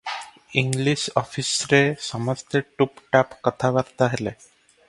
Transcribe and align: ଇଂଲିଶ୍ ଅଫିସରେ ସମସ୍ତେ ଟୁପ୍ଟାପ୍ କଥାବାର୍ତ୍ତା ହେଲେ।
ଇଂଲିଶ୍ 0.61 1.03
ଅଫିସରେ 1.21 1.81
ସମସ୍ତେ 2.07 2.63
ଟୁପ୍ଟାପ୍ 2.81 3.39
କଥାବାର୍ତ୍ତା 3.49 4.13
ହେଲେ। 4.17 4.35